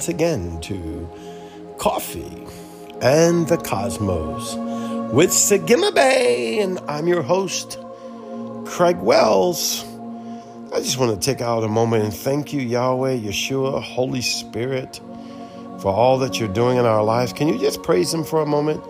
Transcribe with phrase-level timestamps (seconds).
[0.00, 1.06] Once again to
[1.76, 2.46] Coffee
[3.02, 4.54] and the Cosmos
[5.12, 7.78] with Sagima Bay, and I'm your host,
[8.64, 9.84] Craig Wells.
[10.72, 15.02] I just want to take out a moment and thank you, Yahweh, Yeshua, Holy Spirit,
[15.80, 17.34] for all that you're doing in our lives.
[17.34, 18.82] Can you just praise Him for a moment?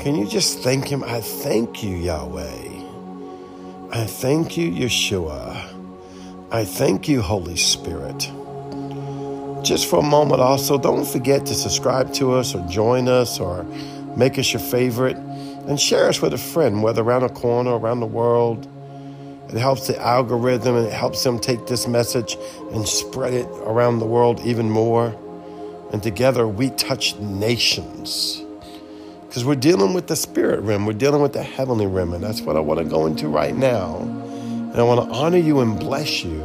[0.00, 1.04] Can you just thank Him?
[1.04, 2.84] I thank you, Yahweh.
[3.92, 5.74] I thank you, Yeshua.
[6.50, 8.32] I thank you, Holy Spirit.
[9.62, 13.64] Just for a moment, also, don't forget to subscribe to us or join us or
[14.16, 18.00] make us your favorite and share us with a friend, whether around a corner, around
[18.00, 18.66] the world.
[19.48, 22.36] It helps the algorithm and it helps them take this message
[22.72, 25.14] and spread it around the world even more.
[25.92, 28.42] And together we touch nations.
[29.26, 32.40] Because we're dealing with the spirit realm, we're dealing with the heavenly realm, and that's
[32.40, 33.98] what I want to go into right now.
[33.98, 36.40] And I want to honor you and bless you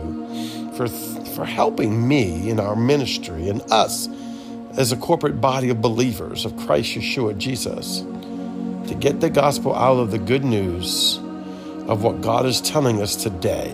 [0.76, 0.88] for,
[1.34, 4.08] for helping me in our ministry and us
[4.78, 8.02] as a corporate body of believers of Christ Yeshua Jesus
[8.88, 11.18] to get the gospel out of the good news
[11.88, 13.74] of what God is telling us today.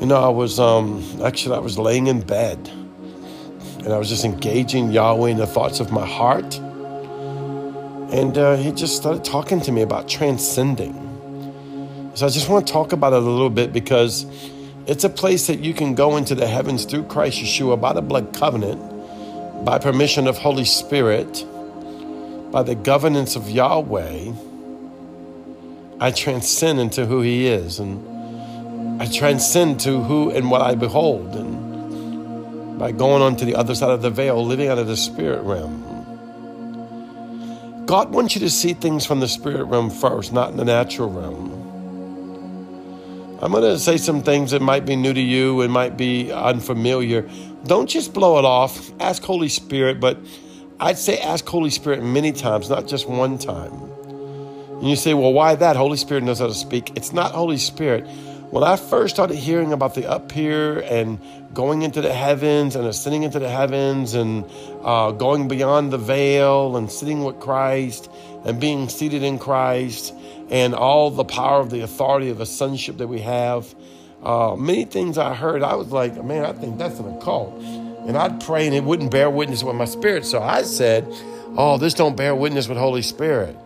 [0.00, 2.70] You know, I was um, actually I was laying in bed
[3.78, 6.56] and I was just engaging Yahweh in the thoughts of my heart.
[8.12, 10.94] And uh, he just started talking to me about transcending.
[12.14, 14.26] So I just want to talk about it a little bit because
[14.88, 18.00] it's a place that you can go into the heavens through Christ Yeshua by the
[18.00, 18.80] blood covenant,
[19.62, 21.44] by permission of Holy Spirit,
[22.50, 24.32] by the governance of Yahweh.
[26.00, 31.36] I transcend into who He is, and I transcend to who and what I behold,
[31.36, 34.96] and by going on to the other side of the veil, living out of the
[34.96, 35.84] spirit realm.
[37.84, 41.10] God wants you to see things from the spirit realm first, not in the natural
[41.10, 41.57] realm.
[43.40, 46.32] I'm going to say some things that might be new to you and might be
[46.32, 47.28] unfamiliar.
[47.64, 48.90] Don't just blow it off.
[49.00, 50.18] Ask Holy Spirit, but
[50.80, 53.72] I'd say ask Holy Spirit many times, not just one time.
[53.72, 55.76] And you say, well, why that?
[55.76, 56.96] Holy Spirit knows how to speak.
[56.96, 58.08] It's not Holy Spirit.
[58.50, 61.20] When I first started hearing about the up here and
[61.54, 64.44] going into the heavens and ascending into the heavens and
[64.82, 68.10] uh, going beyond the veil and sitting with Christ
[68.44, 70.12] and being seated in Christ
[70.50, 73.74] and all the power of the authority of the sonship that we have.
[74.22, 77.54] Uh, many things I heard, I was like, man, I think that's an occult.
[77.60, 80.24] And I'd pray and it wouldn't bear witness with my spirit.
[80.24, 81.06] So I said,
[81.56, 83.56] oh, this don't bear witness with Holy Spirit.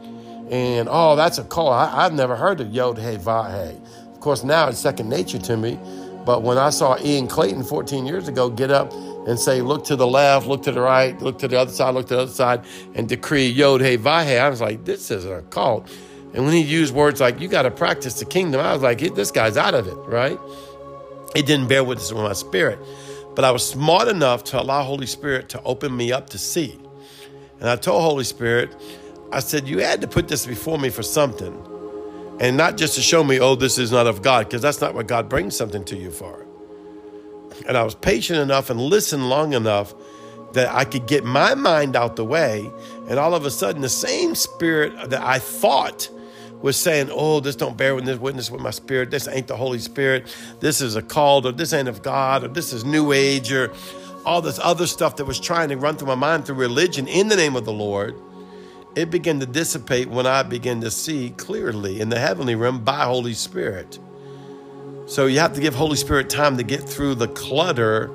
[0.51, 1.71] And oh, that's a call.
[1.71, 3.81] I, have never heard of Yod Hey Vahe.
[4.13, 5.79] Of course, now it's second nature to me.
[6.27, 8.93] But when I saw Ian Clayton 14 years ago get up
[9.27, 11.95] and say, look to the left, look to the right, look to the other side,
[11.95, 12.65] look to the other side,
[12.95, 15.89] and decree Yod Hey Vahe, I was like, this is a cult.
[16.35, 19.01] And when he used words like, you got to practice the kingdom, I was like,
[19.15, 20.39] this guy's out of it, right?
[21.35, 22.79] It didn't bear witness with my spirit.
[23.35, 26.79] But I was smart enough to allow Holy Spirit to open me up to see.
[27.61, 28.75] And I told Holy Spirit,
[29.31, 31.57] I said, you had to put this before me for something.
[32.41, 34.95] And not just to show me, oh, this is not of God, because that's not
[34.95, 36.45] what God brings something to you for.
[37.67, 39.95] And I was patient enough and listened long enough
[40.53, 42.71] that I could get my mind out the way.
[43.09, 46.11] And all of a sudden, the same spirit that I thought
[46.63, 49.11] was saying, "Oh, this don't bear witness, witness with my spirit.
[49.11, 50.35] This ain't the Holy Spirit.
[50.61, 53.73] This is a cult, or this ain't of God, or this is New Age, or
[54.25, 57.29] all this other stuff that was trying to run through my mind through religion in
[57.29, 58.15] the name of the Lord."
[58.95, 63.05] It began to dissipate when I began to see clearly in the heavenly realm by
[63.05, 63.99] Holy Spirit.
[65.07, 68.11] So you have to give Holy Spirit time to get through the clutter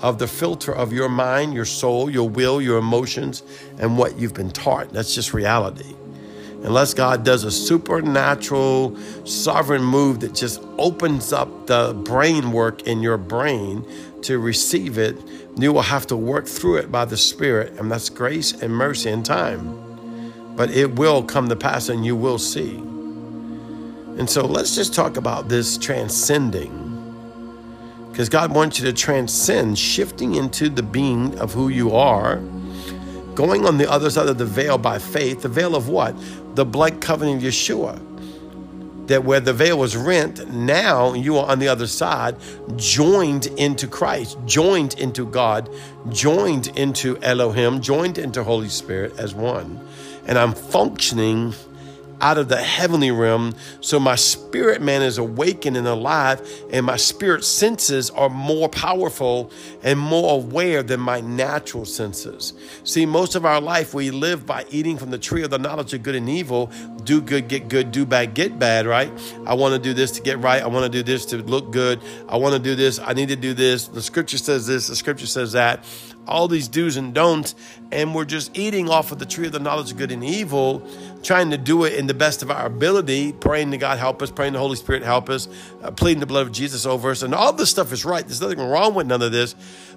[0.00, 3.42] of the filter of your mind, your soul, your will, your emotions,
[3.78, 4.92] and what you've been taught.
[4.92, 5.94] That's just reality
[6.64, 13.02] unless God does a supernatural, sovereign move that just opens up the brain work in
[13.02, 13.86] your brain
[14.22, 15.16] to receive it,
[15.56, 19.10] you will have to work through it by the Spirit, and that's grace and mercy
[19.10, 19.78] and time.
[20.56, 22.76] But it will come to pass and you will see.
[22.76, 26.80] And so let's just talk about this transcending.
[28.10, 32.40] Because God wants you to transcend, shifting into the being of who you are
[33.34, 35.42] going on the other side of the veil by faith.
[35.42, 36.14] The veil of what?
[36.54, 37.98] The blood covenant of Yeshua.
[39.08, 42.36] That where the veil was rent, now you are on the other side,
[42.76, 45.68] joined into Christ, joined into God,
[46.08, 49.86] joined into Elohim, joined into Holy Spirit as one.
[50.26, 51.52] And I'm functioning
[52.24, 53.54] out of the heavenly realm.
[53.82, 56.40] So my spirit man is awakened and alive,
[56.72, 62.54] and my spirit senses are more powerful and more aware than my natural senses.
[62.82, 65.92] See, most of our life we live by eating from the tree of the knowledge
[65.92, 66.72] of good and evil.
[67.04, 69.12] Do good, get good, do bad, get bad, right?
[69.44, 70.62] I want to do this to get right.
[70.62, 72.00] I want to do this to look good.
[72.26, 72.98] I want to do this.
[72.98, 73.88] I need to do this.
[73.88, 75.84] The scripture says this, the scripture says that
[76.26, 77.54] all these do's and don'ts,
[77.92, 80.86] and we're just eating off of the tree of the knowledge of good and evil,
[81.22, 84.30] trying to do it in the best of our ability, praying to God help us,
[84.30, 85.48] praying the Holy Spirit help us,
[85.82, 88.26] uh, pleading the blood of Jesus over us, and all this stuff is right.
[88.26, 89.54] There's nothing wrong with none of this,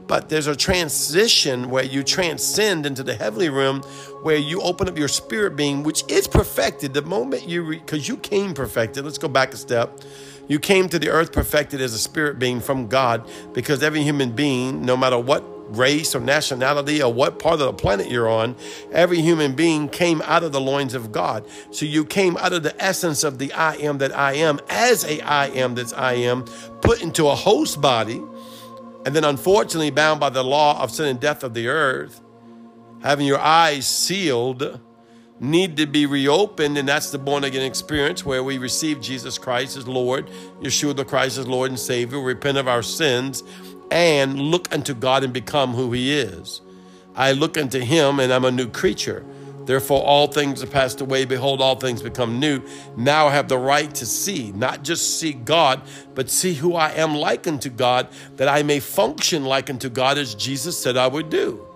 [0.07, 3.81] but there's a transition where you transcend into the heavenly realm,
[4.23, 8.17] where you open up your spirit being, which is perfected the moment you, because you
[8.17, 9.03] came perfected.
[9.03, 9.99] Let's go back a step.
[10.47, 14.31] You came to the earth perfected as a spirit being from God because every human
[14.31, 18.55] being, no matter what race or nationality or what part of the planet you're on,
[18.91, 21.45] every human being came out of the loins of God.
[21.71, 25.03] So you came out of the essence of the I am that I am as
[25.03, 26.43] a I am that I am,
[26.81, 28.21] put into a host body,
[29.05, 32.21] and then unfortunately bound by the law of sin and death of the earth,
[33.01, 34.79] having your eyes sealed
[35.39, 39.77] need to be reopened, and that's the born again experience where we receive Jesus Christ
[39.77, 40.27] as Lord,
[40.61, 43.43] Yeshua the Christ as Lord and Savior, repent of our sins,
[43.91, 46.61] and look unto God and become who He is.
[47.15, 49.25] I look unto Him and I'm a new creature.
[49.67, 51.25] Therefore, all things are passed away.
[51.25, 52.61] Behold, all things become new.
[52.95, 55.81] Now I have the right to see, not just see God,
[56.15, 58.07] but see who I am like unto God,
[58.37, 61.67] that I may function like unto God as Jesus said I would do.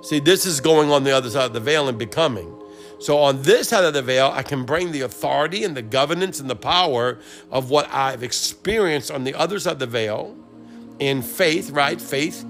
[0.00, 2.56] See, this is going on the other side of the veil and becoming.
[3.00, 6.38] So, on this side of the veil, I can bring the authority and the governance
[6.38, 7.18] and the power
[7.50, 10.36] of what I've experienced on the other side of the veil
[11.00, 12.00] in faith, right?
[12.00, 12.44] Faith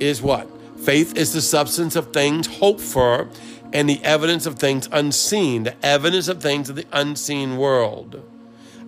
[0.00, 0.48] is what?
[0.78, 3.28] Faith is the substance of things hoped for
[3.72, 8.22] and the evidence of things unseen, the evidence of things of the unseen world.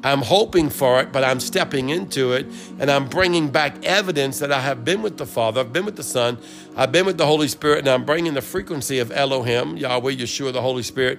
[0.03, 2.47] I'm hoping for it, but I'm stepping into it
[2.79, 5.97] and I'm bringing back evidence that I have been with the Father, I've been with
[5.97, 6.39] the Son,
[6.77, 10.55] I've been with the Holy Spirit, and I'm bringing the frequency of Elohim, Yahweh, Yeshua,
[10.55, 11.19] the Holy Spirit,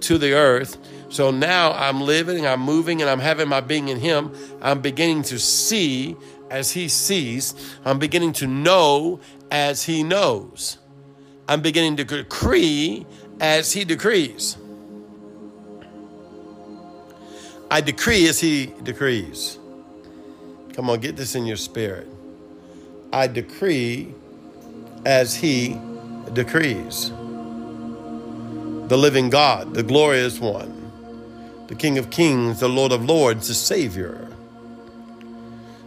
[0.00, 0.78] to the earth.
[1.10, 4.32] So now I'm living, I'm moving, and I'm having my being in Him.
[4.62, 6.16] I'm beginning to see
[6.52, 7.54] as he sees.
[7.84, 9.20] I'm beginning to know
[9.50, 10.76] as he knows.
[11.48, 13.06] I'm beginning to decree
[13.40, 14.58] as he decrees.
[17.70, 19.58] I decree as he decrees.
[20.74, 22.06] Come on, get this in your spirit.
[23.14, 24.14] I decree
[25.06, 25.80] as he
[26.34, 27.10] decrees.
[28.88, 30.92] The living God, the glorious one,
[31.68, 34.31] the King of kings, the Lord of lords, the Savior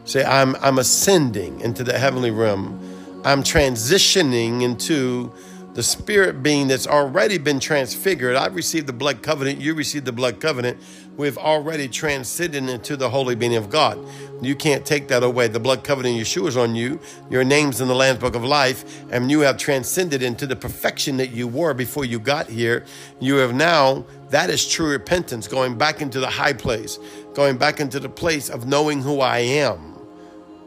[0.05, 2.79] Say, I'm, I'm ascending into the heavenly realm.
[3.25, 5.33] I'm transitioning into
[5.73, 8.37] the spirit being that's already been transfigured.
[8.37, 9.59] I've received the blood covenant.
[9.59, 10.79] You received the blood covenant.
[11.17, 13.99] We've already transcended into the holy being of God.
[14.41, 15.47] You can't take that away.
[15.47, 16.99] The blood covenant Yeshua is on you.
[17.29, 21.17] Your name's in the Lamb's Book of Life, and you have transcended into the perfection
[21.17, 22.85] that you were before you got here.
[23.19, 26.99] You have now, that is true repentance, going back into the high place,
[27.33, 29.94] going back into the place of knowing who I am.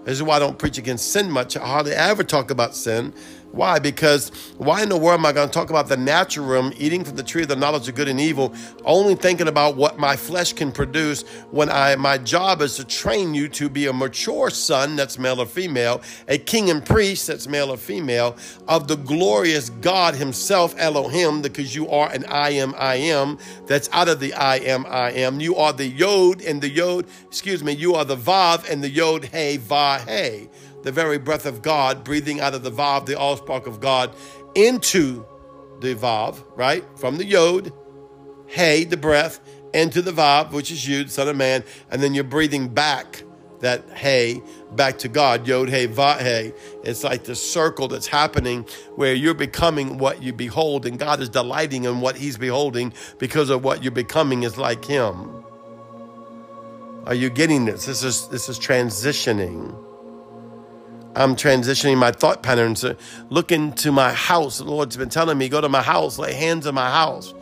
[0.09, 1.55] This is why I don't preach against sin much.
[1.55, 3.13] I hardly ever talk about sin.
[3.53, 3.79] Why?
[3.79, 4.29] Because
[4.59, 7.17] why in the world am I going to talk about the natural realm, eating from
[7.17, 8.55] the tree of the knowledge of good and evil,
[8.85, 13.35] only thinking about what my flesh can produce when I my job is to train
[13.35, 17.49] you to be a mature son, that's male or female, a king and priest, that's
[17.49, 18.37] male or female,
[18.69, 23.89] of the glorious God Himself, Elohim, because you are an I am, I am, that's
[23.93, 25.41] out of the I am, I am.
[25.41, 28.91] You are the Yod and the Yod, excuse me, you are the Vav and the
[28.91, 30.49] Yod, Hey, Va, Hey
[30.83, 34.15] the very breath of God, breathing out of the Vav, the all spark of God,
[34.55, 35.25] into
[35.81, 36.85] the Vav, right?
[36.99, 37.73] From the Yod,
[38.47, 39.41] Hey, the breath,
[39.75, 43.23] into the Vav, which is you, Son of Man, and then you're breathing back
[43.61, 44.43] that Hey
[44.73, 46.53] back to God, Yod Hey Va Hey.
[46.85, 48.65] It's like the circle that's happening
[48.97, 53.51] where you're becoming what you behold, and God is delighting in what He's beholding because
[53.51, 55.45] of what you're becoming is like Him.
[57.07, 57.87] Are you getting this?
[57.87, 59.88] This is this is transitioning.
[61.19, 62.85] I'm transitioning my thought patterns.
[63.29, 64.59] Look into my house.
[64.59, 67.35] The Lord's been telling me, go to my house, lay hands on my house.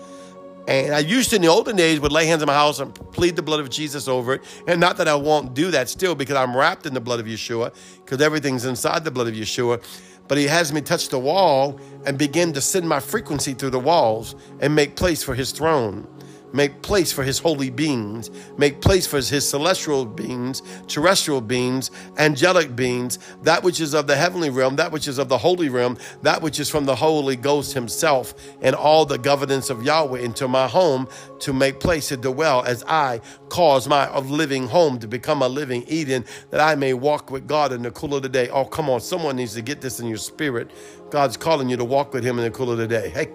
[0.66, 2.94] And I used to in the olden days would lay hands on my house and
[3.12, 4.42] plead the blood of Jesus over it.
[4.66, 7.26] And not that I won't do that still because I'm wrapped in the blood of
[7.26, 9.84] Yeshua, because everything's inside the blood of Yeshua.
[10.26, 13.78] But he has me touch the wall and begin to send my frequency through the
[13.78, 16.08] walls and make place for his throne
[16.56, 22.74] make place for his holy beings, make place for his celestial beings, terrestrial beings, angelic
[22.74, 25.96] beings, that which is of the heavenly realm, that which is of the holy realm,
[26.22, 30.48] that which is from the Holy Ghost himself, and all the governance of Yahweh into
[30.48, 31.08] my home
[31.40, 35.84] to make place to dwell as I cause my living home to become a living
[35.86, 38.48] Eden, that I may walk with God in the cool of the day.
[38.48, 40.70] Oh, come on, someone needs to get this in your spirit.
[41.10, 43.10] God's calling you to walk with him in the cool of the day.
[43.10, 43.26] Hey,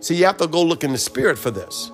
[0.00, 1.90] See, you have to go look in the spirit for this.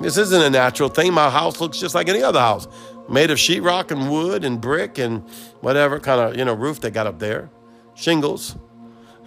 [0.00, 1.12] This isn't a natural thing.
[1.12, 2.66] My house looks just like any other house,
[3.08, 5.22] made of sheetrock and wood and brick and
[5.60, 7.50] whatever kind of you know roof they got up there,
[7.94, 8.56] shingles.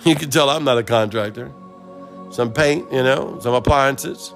[0.05, 1.49] You can tell I'm not a contractor.
[2.29, 4.33] Some paint, you know, some appliances.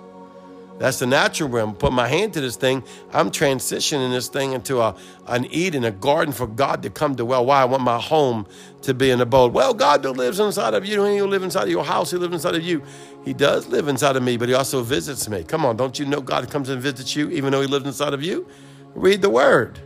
[0.78, 1.74] That's the natural realm.
[1.76, 2.84] Put my hand to this thing.
[3.12, 7.26] I'm transitioning this thing into a, an Eden, a garden for God to come to.
[7.26, 7.62] Well, why?
[7.62, 8.46] I want my home
[8.84, 9.54] to be an abode.
[9.54, 11.04] Well, God lives inside of you.
[11.04, 12.12] He live inside of your house.
[12.12, 12.84] He lives inside of you.
[13.26, 15.44] He does live inside of me, but he also visits me.
[15.44, 18.14] Come on, don't you know God comes and visits you even though he lives inside
[18.14, 18.48] of you?
[18.94, 19.80] Read the word.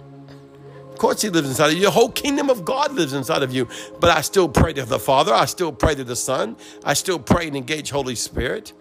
[0.92, 1.86] Of course, he lives inside of you.
[1.86, 3.68] The whole kingdom of God lives inside of you.
[4.00, 5.34] But I still pray to the Father.
[5.34, 6.56] I still pray to the Son.
[6.84, 8.74] I still pray and engage Holy Spirit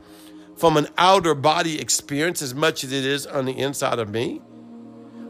[0.61, 4.43] from an outer body experience as much as it is on the inside of me.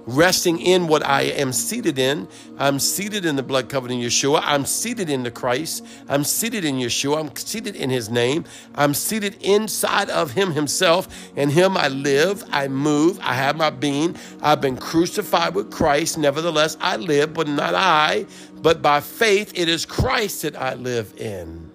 [0.06, 2.26] Resting in what I am seated in.
[2.58, 4.40] I'm seated in the blood covenant Yeshua.
[4.44, 5.86] I'm seated in the Christ.
[6.08, 7.20] I'm seated in Yeshua.
[7.20, 8.44] I'm seated in his name.
[8.74, 11.06] I'm seated inside of him himself.
[11.36, 14.16] In him I live, I move, I have my being.
[14.42, 16.18] I've been crucified with Christ.
[16.18, 18.26] Nevertheless, I live, but not I,
[18.62, 21.70] but by faith it is Christ that I live in.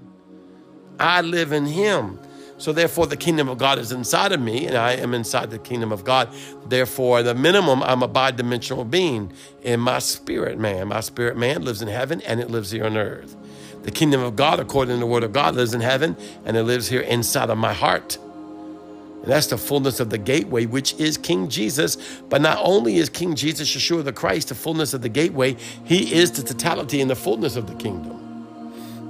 [0.99, 2.19] I live in him.
[2.57, 5.59] So therefore, the kingdom of God is inside of me, and I am inside the
[5.59, 6.29] kingdom of God.
[6.67, 9.33] Therefore, the minimum, I'm a bi-dimensional being
[9.63, 10.87] in my spirit man.
[10.87, 13.35] My spirit man lives in heaven, and it lives here on earth.
[13.83, 16.63] The kingdom of God, according to the word of God, lives in heaven, and it
[16.63, 18.17] lives here inside of my heart.
[18.17, 21.97] And that's the fullness of the gateway, which is King Jesus.
[22.29, 26.13] But not only is King Jesus, Yeshua the Christ, the fullness of the gateway, he
[26.13, 28.21] is the totality and the fullness of the kingdom.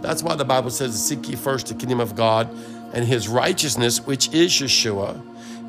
[0.02, 2.50] That's why the Bible says, Seek ye first the kingdom of God
[2.94, 5.22] and his righteousness, which is Yeshua,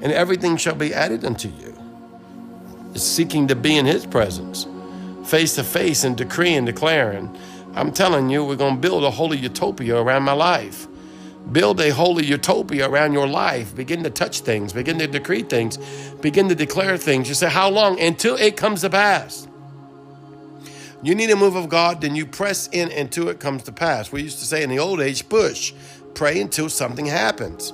[0.03, 1.77] and everything shall be added unto you.
[2.95, 4.67] It's seeking to be in his presence,
[5.25, 7.37] face to face, and decreeing, declaring.
[7.75, 10.87] I'm telling you, we're going to build a holy utopia around my life.
[11.53, 13.77] Build a holy utopia around your life.
[13.77, 15.77] Begin to touch things, begin to decree things,
[16.23, 17.29] begin to declare things.
[17.29, 18.01] You say, How long?
[18.01, 19.47] Until it comes to pass.
[21.03, 24.11] You need a move of God, then you press in until it comes to pass.
[24.11, 25.73] We used to say in the old age, push
[26.17, 27.73] pray until something happens.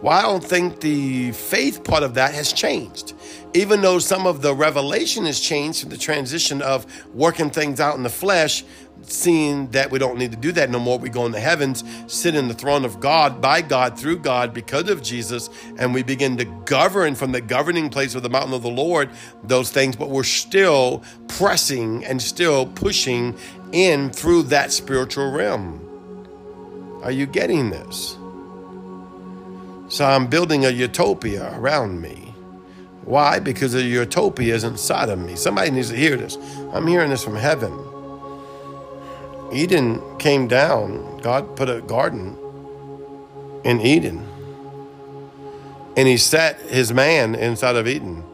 [0.00, 3.12] Well, I don't think the faith part of that has changed.
[3.54, 7.94] Even though some of the revelation has changed from the transition of working things out
[7.96, 8.64] in the flesh,
[9.02, 10.98] seeing that we don't need to do that no more.
[10.98, 14.54] We go in the heavens, sit in the throne of God, by God, through God,
[14.54, 18.54] because of Jesus, and we begin to govern from the governing place of the mountain
[18.54, 19.10] of the Lord
[19.44, 23.36] those things, but we're still pressing and still pushing
[23.72, 25.91] in through that spiritual realm.
[27.02, 28.16] Are you getting this?
[29.88, 32.34] So I'm building a utopia around me.
[33.04, 33.40] Why?
[33.40, 35.34] Because the utopia is inside of me.
[35.34, 36.38] Somebody needs to hear this.
[36.72, 37.76] I'm hearing this from heaven.
[39.52, 41.18] Eden came down.
[41.18, 42.38] God put a garden
[43.64, 44.26] in Eden.
[45.96, 48.24] And he sat his man inside of Eden.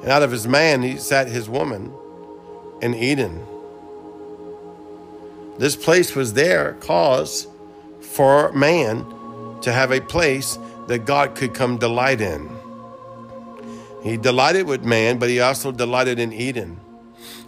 [0.00, 1.92] And out of his man, he sat his woman
[2.80, 3.44] in Eden.
[5.58, 7.48] This place was there cause
[8.14, 9.04] for man
[9.60, 12.48] to have a place that God could come delight in.
[14.02, 16.78] He delighted with man, but he also delighted in Eden.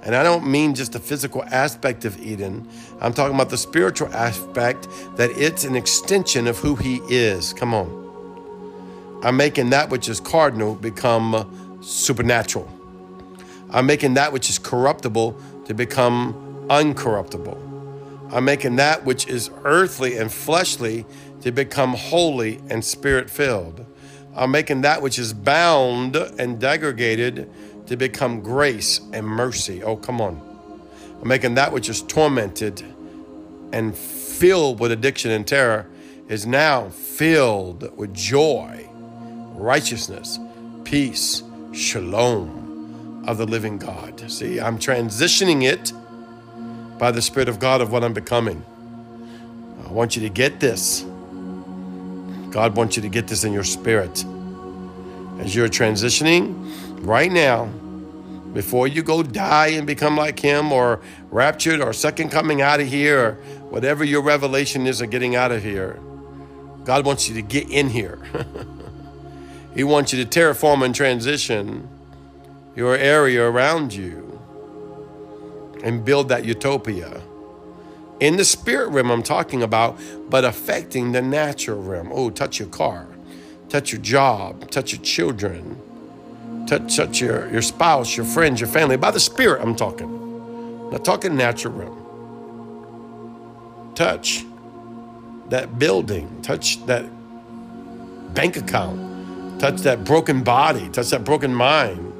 [0.02, 2.68] And I don't mean just the physical aspect of Eden.
[3.00, 7.52] I'm talking about the spiritual aspect that it's an extension of who he is.
[7.52, 9.20] Come on.
[9.23, 11.44] I'm making that which is cardinal become uh,
[11.80, 12.68] supernatural.
[13.70, 16.35] I'm making that which is corruptible to become
[16.68, 17.75] uncorruptible.
[18.30, 21.06] I'm making that which is earthly and fleshly
[21.42, 23.87] to become holy and spirit filled.
[24.35, 27.50] I'm making that which is bound and degraded
[27.87, 29.83] to become grace and mercy.
[29.83, 30.40] Oh, come on.
[31.21, 32.83] I'm making that which is tormented
[33.73, 35.87] and filled with addiction and terror
[36.28, 38.88] is now filled with joy,
[39.54, 40.38] righteousness,
[40.85, 41.42] peace,
[41.73, 44.30] shalom of the living God.
[44.30, 45.92] See, I'm transitioning it
[46.98, 48.64] by the Spirit of God of what I'm becoming.
[49.86, 51.02] I want you to get this.
[52.50, 54.24] God wants you to get this in your spirit.
[55.38, 56.54] As you're transitioning
[57.02, 57.66] right now,
[58.54, 61.00] before you go die and become like him or
[61.30, 63.32] raptured or second coming out of here or
[63.68, 66.00] whatever your revelation is of getting out of here.
[66.84, 68.18] God wants you to get in here.
[69.74, 71.86] he wants you to terraform and transition
[72.74, 74.25] your area around you
[75.83, 77.23] and build that utopia.
[78.21, 79.99] In the spirit realm, I'm talking about,
[80.30, 82.11] but affecting the natural realm.
[82.12, 83.06] Oh, touch your car,
[83.68, 85.80] touch your job, touch your children
[86.66, 88.97] touch, touch your, your spouse, your friends, your family.
[88.97, 90.90] By the Spirit, I'm talking.
[90.90, 92.02] Not talking natural realm.
[93.95, 94.45] Touch
[95.49, 97.04] that building, touch that
[98.35, 102.12] bank account, touch that broken body, touch that broken mind,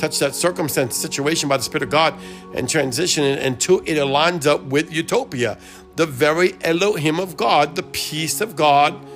[0.00, 2.14] touch that circumstance, situation by the Spirit of God,
[2.54, 5.58] and transition it until it aligns up with utopia,
[5.96, 9.06] the very Elohim of God, the peace of God,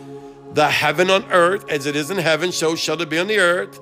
[0.54, 3.38] the heaven on earth, as it is in heaven, so shall it be on the
[3.38, 3.80] earth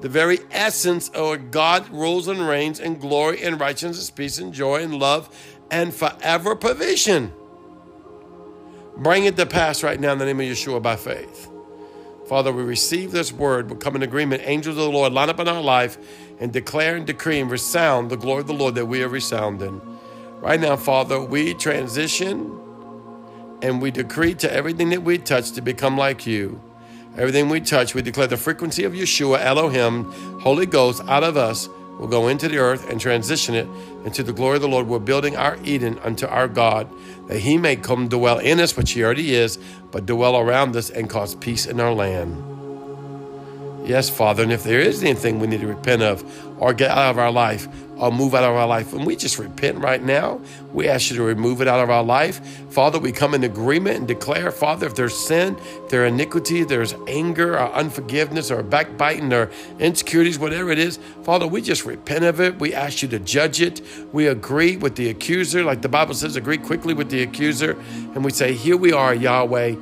[0.00, 4.82] the very essence of God rules and reigns in glory and righteousness, peace and joy
[4.82, 5.34] and love
[5.70, 7.32] and forever provision.
[8.96, 11.50] Bring it to pass right now in the name of Yeshua by faith.
[12.26, 14.42] Father, we receive this word, we come in agreement.
[14.44, 15.96] Angels of the Lord line up in our life
[16.40, 19.80] and declare and decree and resound the glory of the Lord that we are resounding.
[20.40, 22.58] Right now, Father, we transition
[23.62, 26.60] and we decree to everything that we touch to become like you.
[27.16, 31.68] Everything we touch, we declare the frequency of Yeshua, Elohim, Holy Ghost out of us
[31.98, 33.68] will go into the earth and transition it
[34.04, 34.86] into the glory of the Lord.
[34.86, 36.88] We're building our Eden unto our God,
[37.28, 39.58] that He may come dwell in us, which He already is,
[39.90, 42.55] but dwell around us and cause peace in our land.
[43.86, 46.24] Yes, Father, and if there is anything we need to repent of
[46.60, 48.92] or get out of our life, or move out of our life.
[48.92, 50.40] And we just repent right now.
[50.72, 52.44] We ask you to remove it out of our life.
[52.70, 55.56] Father, we come in agreement and declare, Father, if there's sin,
[55.88, 61.62] there's iniquity, there's anger or unforgiveness or backbiting or insecurities, whatever it is, Father, we
[61.62, 62.58] just repent of it.
[62.58, 63.80] We ask you to judge it.
[64.12, 67.72] We agree with the accuser, like the Bible says, agree quickly with the accuser.
[68.14, 69.76] And we say, Here we are, Yahweh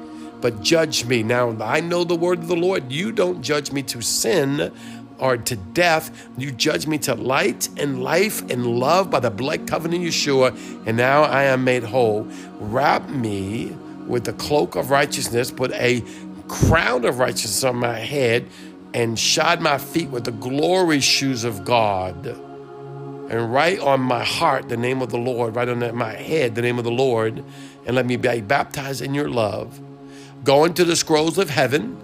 [0.44, 1.22] but judge me.
[1.22, 2.92] Now, I know the word of the Lord.
[2.92, 4.70] You don't judge me to sin,
[5.18, 6.28] or to death.
[6.36, 10.54] You judge me to light and life and love by the blood covenant Yeshua,
[10.86, 12.28] and now I am made whole.
[12.58, 13.74] Wrap me
[14.06, 16.04] with the cloak of righteousness, put a
[16.46, 18.46] crown of righteousness on my head,
[18.92, 22.26] and shod my feet with the glory shoes of God.
[22.26, 26.60] And write on my heart the name of the Lord, write on my head the
[26.60, 27.42] name of the Lord,
[27.86, 29.80] and let me be baptized in your love.
[30.44, 31.98] Go into the scrolls of heaven.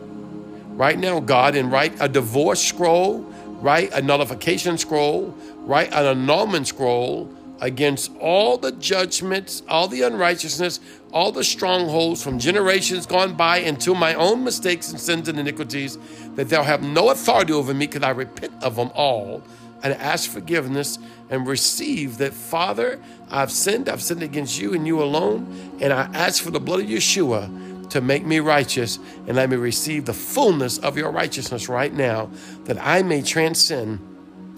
[0.76, 3.20] Right now, God, and write a divorce scroll,
[3.60, 10.80] write a nullification scroll, write an annulment scroll against all the judgments, all the unrighteousness,
[11.12, 15.98] all the strongholds from generations gone by until my own mistakes and sins and iniquities,
[16.36, 19.42] that they'll have no authority over me because I repent of them all
[19.82, 20.98] and ask forgiveness
[21.28, 22.98] and receive that, Father,
[23.30, 26.80] I've sinned, I've sinned against you and you alone, and I ask for the blood
[26.80, 31.68] of Yeshua to make me righteous, and let me receive the fullness of your righteousness
[31.68, 32.30] right now,
[32.64, 33.98] that I may transcend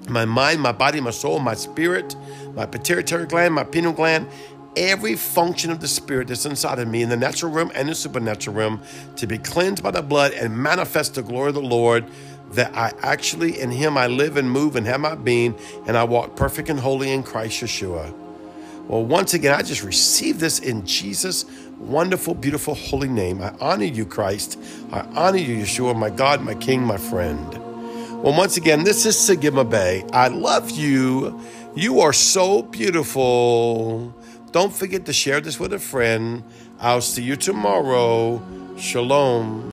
[0.08, 2.16] my mind, my body, my soul, my spirit,
[2.54, 4.28] my pituitary gland, my pineal gland,
[4.76, 7.94] every function of the spirit that's inside of me in the natural realm and the
[7.94, 8.82] supernatural realm
[9.16, 12.06] to be cleansed by the blood and manifest the glory of the Lord
[12.52, 15.54] that I actually in him I live and move and have my being
[15.86, 18.21] and I walk perfect and holy in Christ Yeshua.
[18.92, 21.46] Well, once again, I just received this in Jesus'
[21.78, 23.40] wonderful, beautiful, holy name.
[23.40, 24.58] I honor you, Christ.
[24.92, 27.48] I honor you, Yeshua, my God, my King, my friend.
[28.22, 30.04] Well, once again, this is Sigma Bay.
[30.12, 31.40] I love you.
[31.74, 34.14] You are so beautiful.
[34.50, 36.44] Don't forget to share this with a friend.
[36.78, 38.42] I'll see you tomorrow.
[38.76, 39.70] Shalom.